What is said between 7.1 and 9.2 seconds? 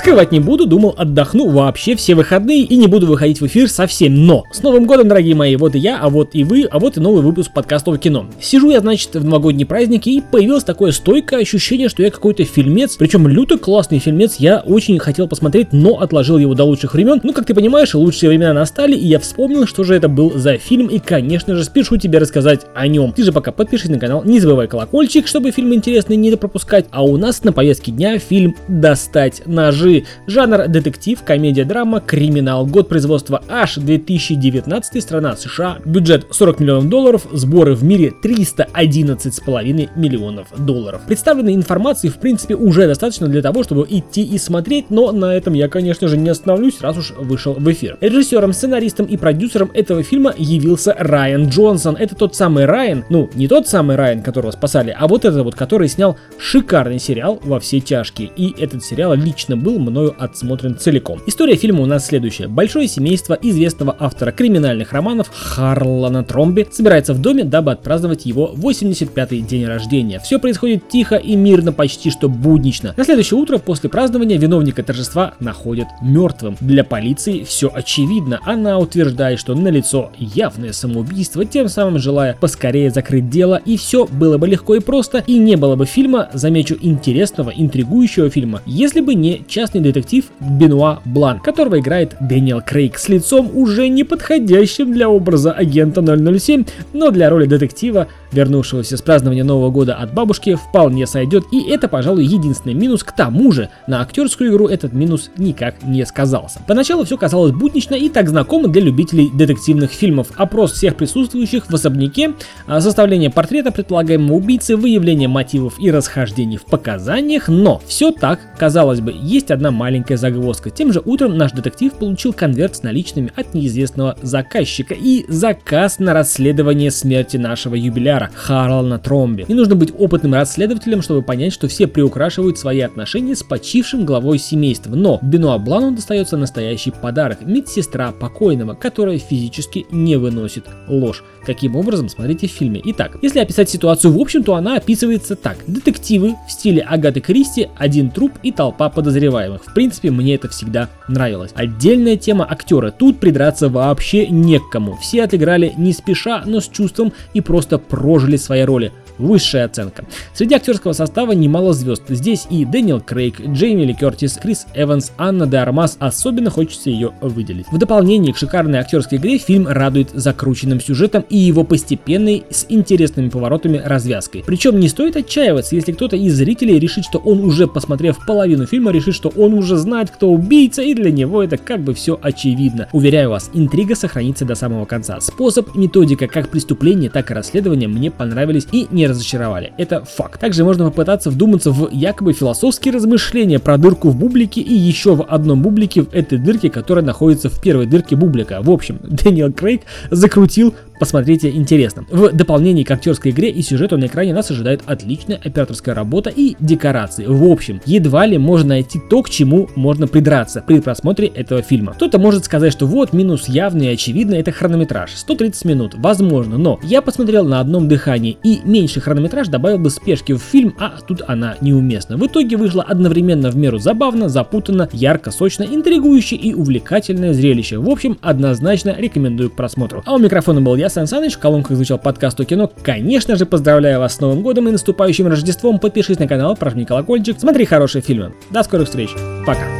выпуск подкаста кино. Сижу я, значит,